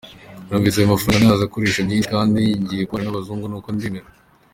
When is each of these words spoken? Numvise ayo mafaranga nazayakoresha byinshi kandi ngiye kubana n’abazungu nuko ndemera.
Numvise 0.47 0.75
ayo 0.77 0.91
mafaranga 0.93 1.25
nazayakoresha 1.29 1.85
byinshi 1.87 2.11
kandi 2.15 2.41
ngiye 2.61 2.83
kubana 2.85 3.05
n’abazungu 3.05 3.45
nuko 3.47 3.69
ndemera. 3.75 4.09